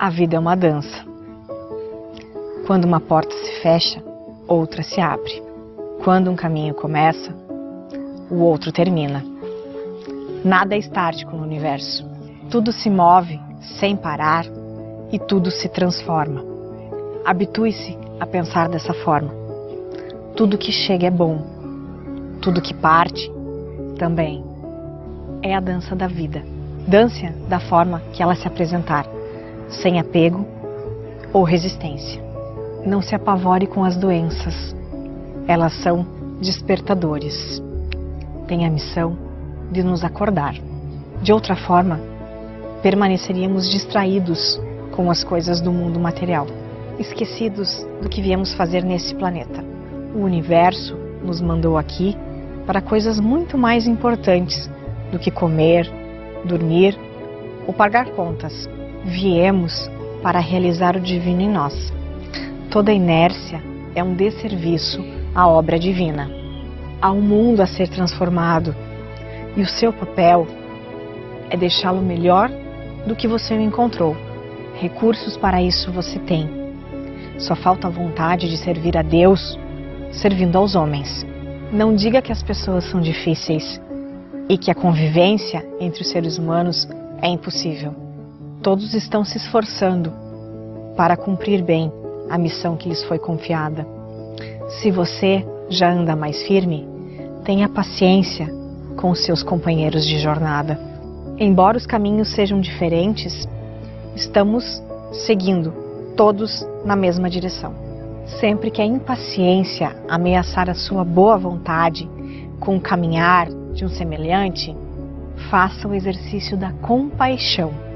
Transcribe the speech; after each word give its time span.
A 0.00 0.08
vida 0.08 0.34
é 0.34 0.38
uma 0.38 0.56
dança. 0.56 1.04
Quando 2.66 2.86
uma 2.86 3.00
porta 3.00 3.30
se 3.34 3.60
fecha, 3.60 4.02
outra 4.48 4.82
se 4.82 4.98
abre. 4.98 5.42
Quando 6.02 6.30
um 6.30 6.34
caminho 6.34 6.72
começa, 6.72 7.30
o 8.30 8.36
outro 8.36 8.72
termina. 8.72 9.22
Nada 10.42 10.74
é 10.74 10.78
estático 10.78 11.36
no 11.36 11.42
universo. 11.42 12.08
Tudo 12.50 12.72
se 12.72 12.88
move 12.88 13.38
sem 13.78 13.94
parar 13.94 14.46
e 15.12 15.18
tudo 15.18 15.50
se 15.50 15.68
transforma. 15.68 16.42
Habitue-se 17.26 17.98
a 18.18 18.24
pensar 18.24 18.70
dessa 18.70 18.94
forma. 19.04 19.34
Tudo 20.34 20.56
que 20.56 20.72
chega 20.72 21.08
é 21.08 21.10
bom, 21.10 21.42
tudo 22.40 22.62
que 22.62 22.72
parte 22.72 23.30
também. 23.98 24.42
É 25.42 25.54
a 25.54 25.60
dança 25.60 25.94
da 25.94 26.06
vida. 26.06 26.42
Dance 26.88 27.28
da 27.50 27.60
forma 27.60 28.00
que 28.14 28.22
ela 28.22 28.34
se 28.34 28.48
apresentar 28.48 29.19
sem 29.70 29.98
apego 29.98 30.46
ou 31.32 31.44
resistência. 31.44 32.22
Não 32.84 33.00
se 33.00 33.14
apavore 33.14 33.66
com 33.66 33.84
as 33.84 33.96
doenças, 33.96 34.74
elas 35.46 35.72
são 35.82 36.06
despertadores. 36.40 37.62
Tem 38.46 38.66
a 38.66 38.70
missão 38.70 39.16
de 39.70 39.82
nos 39.82 40.02
acordar. 40.02 40.54
De 41.22 41.32
outra 41.32 41.54
forma, 41.54 42.00
permaneceríamos 42.82 43.70
distraídos 43.70 44.60
com 44.92 45.10
as 45.10 45.22
coisas 45.22 45.60
do 45.60 45.70
mundo 45.70 46.00
material, 46.00 46.46
esquecidos 46.98 47.86
do 48.02 48.08
que 48.08 48.22
viemos 48.22 48.54
fazer 48.54 48.82
nesse 48.82 49.14
planeta. 49.14 49.62
O 50.14 50.20
universo 50.20 50.96
nos 51.22 51.40
mandou 51.40 51.78
aqui 51.78 52.16
para 52.66 52.80
coisas 52.80 53.20
muito 53.20 53.56
mais 53.56 53.86
importantes 53.86 54.68
do 55.12 55.18
que 55.18 55.30
comer, 55.30 55.90
dormir 56.44 56.98
ou 57.66 57.74
pagar 57.74 58.06
contas 58.10 58.68
viemos 59.04 59.90
para 60.22 60.38
realizar 60.38 60.96
o 60.96 61.00
divino 61.00 61.40
em 61.40 61.48
nós. 61.48 61.92
Toda 62.70 62.92
inércia 62.92 63.62
é 63.94 64.02
um 64.02 64.14
desserviço 64.14 65.04
à 65.34 65.48
obra 65.48 65.78
divina. 65.78 66.30
Há 67.00 67.10
um 67.10 67.20
mundo 67.20 67.60
a 67.60 67.66
ser 67.66 67.88
transformado 67.88 68.74
e 69.56 69.62
o 69.62 69.66
seu 69.66 69.92
papel 69.92 70.46
é 71.48 71.56
deixá-lo 71.56 72.02
melhor 72.02 72.50
do 73.06 73.16
que 73.16 73.26
você 73.26 73.54
o 73.54 73.60
encontrou. 73.60 74.16
Recursos 74.74 75.36
para 75.36 75.62
isso 75.62 75.90
você 75.90 76.18
tem. 76.18 76.48
Só 77.38 77.56
falta 77.56 77.88
a 77.88 77.90
vontade 77.90 78.48
de 78.48 78.56
servir 78.56 78.96
a 78.96 79.02
Deus 79.02 79.58
servindo 80.12 80.56
aos 80.56 80.74
homens. 80.74 81.26
Não 81.72 81.94
diga 81.94 82.20
que 82.20 82.32
as 82.32 82.42
pessoas 82.42 82.84
são 82.84 83.00
difíceis 83.00 83.80
e 84.48 84.58
que 84.58 84.70
a 84.70 84.74
convivência 84.74 85.64
entre 85.80 86.02
os 86.02 86.08
seres 86.08 86.36
humanos 86.36 86.88
é 87.22 87.28
impossível. 87.28 88.09
Todos 88.62 88.92
estão 88.92 89.24
se 89.24 89.38
esforçando 89.38 90.12
para 90.94 91.16
cumprir 91.16 91.62
bem 91.62 91.90
a 92.28 92.36
missão 92.36 92.76
que 92.76 92.90
lhes 92.90 93.02
foi 93.04 93.18
confiada. 93.18 93.86
Se 94.68 94.90
você 94.90 95.46
já 95.70 95.90
anda 95.90 96.14
mais 96.14 96.42
firme, 96.42 96.86
tenha 97.42 97.70
paciência 97.70 98.52
com 98.98 99.10
os 99.10 99.24
seus 99.24 99.42
companheiros 99.42 100.06
de 100.06 100.18
jornada. 100.18 100.78
Embora 101.38 101.78
os 101.78 101.86
caminhos 101.86 102.34
sejam 102.34 102.60
diferentes, 102.60 103.48
estamos 104.14 104.82
seguindo 105.10 105.72
todos 106.14 106.66
na 106.84 106.94
mesma 106.94 107.30
direção. 107.30 107.72
Sempre 108.40 108.70
que 108.70 108.82
a 108.82 108.86
impaciência 108.86 109.96
ameaçar 110.06 110.68
a 110.68 110.74
sua 110.74 111.02
boa 111.02 111.38
vontade 111.38 112.06
com 112.60 112.76
o 112.76 112.80
caminhar 112.80 113.48
de 113.72 113.86
um 113.86 113.88
semelhante, 113.88 114.76
faça 115.50 115.88
o 115.88 115.94
exercício 115.94 116.58
da 116.58 116.72
compaixão 116.72 117.89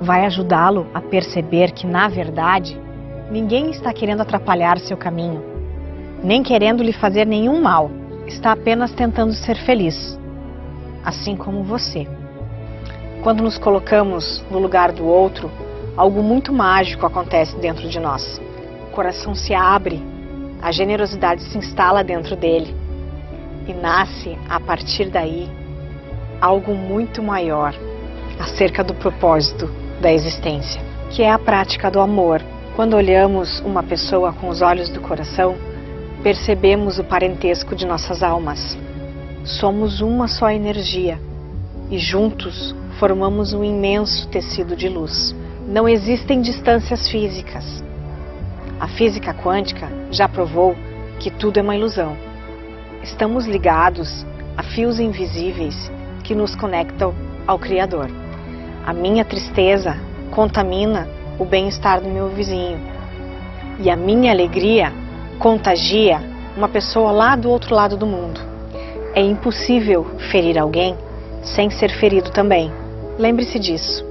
vai 0.00 0.24
ajudá-lo 0.26 0.86
a 0.92 1.00
perceber 1.00 1.72
que, 1.72 1.86
na 1.86 2.08
verdade, 2.08 2.78
ninguém 3.30 3.70
está 3.70 3.92
querendo 3.92 4.20
atrapalhar 4.20 4.78
seu 4.78 4.96
caminho, 4.96 5.42
nem 6.22 6.42
querendo 6.42 6.82
lhe 6.82 6.92
fazer 6.92 7.26
nenhum 7.26 7.60
mal, 7.60 7.90
está 8.26 8.52
apenas 8.52 8.92
tentando 8.92 9.32
ser 9.32 9.56
feliz, 9.56 10.18
assim 11.04 11.36
como 11.36 11.62
você. 11.62 12.06
Quando 13.22 13.42
nos 13.42 13.58
colocamos 13.58 14.44
no 14.50 14.58
lugar 14.58 14.92
do 14.92 15.06
outro, 15.06 15.50
algo 15.96 16.22
muito 16.22 16.52
mágico 16.52 17.06
acontece 17.06 17.56
dentro 17.56 17.88
de 17.88 17.98
nós. 17.98 18.40
O 18.88 18.90
coração 18.92 19.34
se 19.34 19.54
abre, 19.54 20.02
a 20.62 20.70
generosidade 20.70 21.42
se 21.42 21.58
instala 21.58 22.04
dentro 22.04 22.36
dele 22.36 22.74
e 23.66 23.72
nasce 23.72 24.38
a 24.48 24.60
partir 24.60 25.06
daí 25.06 25.48
algo 26.40 26.74
muito 26.74 27.22
maior 27.22 27.74
acerca 28.38 28.84
do 28.84 28.94
propósito 28.94 29.85
da 30.06 30.12
existência, 30.12 30.80
que 31.10 31.20
é 31.24 31.32
a 31.32 31.36
prática 31.36 31.90
do 31.90 31.98
amor. 31.98 32.40
Quando 32.76 32.94
olhamos 32.94 33.58
uma 33.62 33.82
pessoa 33.82 34.32
com 34.32 34.48
os 34.48 34.62
olhos 34.62 34.88
do 34.88 35.00
coração, 35.00 35.56
percebemos 36.22 37.00
o 37.00 37.02
parentesco 37.02 37.74
de 37.74 37.84
nossas 37.84 38.22
almas. 38.22 38.78
Somos 39.42 40.00
uma 40.00 40.28
só 40.28 40.48
energia 40.48 41.18
e 41.90 41.98
juntos 41.98 42.72
formamos 43.00 43.52
um 43.52 43.64
imenso 43.64 44.28
tecido 44.28 44.76
de 44.76 44.88
luz. 44.88 45.34
Não 45.66 45.88
existem 45.88 46.40
distâncias 46.40 47.08
físicas. 47.08 47.82
A 48.78 48.86
física 48.86 49.34
quântica 49.34 49.88
já 50.12 50.28
provou 50.28 50.76
que 51.18 51.32
tudo 51.32 51.58
é 51.58 51.62
uma 51.62 51.74
ilusão. 51.74 52.16
Estamos 53.02 53.44
ligados 53.44 54.24
a 54.56 54.62
fios 54.62 55.00
invisíveis 55.00 55.90
que 56.22 56.32
nos 56.32 56.54
conectam 56.54 57.12
ao 57.44 57.58
Criador. 57.58 58.08
A 58.86 58.92
minha 58.92 59.24
tristeza 59.24 59.96
contamina 60.30 61.08
o 61.40 61.44
bem-estar 61.44 62.00
do 62.00 62.08
meu 62.08 62.28
vizinho. 62.28 62.78
E 63.80 63.90
a 63.90 63.96
minha 63.96 64.30
alegria 64.30 64.92
contagia 65.40 66.22
uma 66.56 66.68
pessoa 66.68 67.10
lá 67.10 67.34
do 67.34 67.50
outro 67.50 67.74
lado 67.74 67.96
do 67.96 68.06
mundo. 68.06 68.40
É 69.12 69.20
impossível 69.20 70.04
ferir 70.30 70.56
alguém 70.56 70.96
sem 71.42 71.68
ser 71.68 71.90
ferido 71.98 72.30
também. 72.30 72.70
Lembre-se 73.18 73.58
disso. 73.58 74.06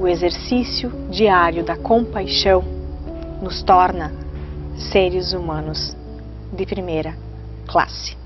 O 0.00 0.08
exercício 0.08 0.90
diário 1.10 1.62
da 1.62 1.76
compaixão 1.76 2.64
nos 3.42 3.62
torna 3.62 4.10
seres 4.90 5.34
humanos 5.34 5.94
de 6.50 6.64
primeira 6.64 7.14
classe. 7.66 8.16